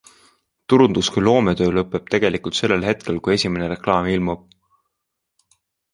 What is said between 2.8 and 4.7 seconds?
hetkel, kui esimene reklaam ilmub.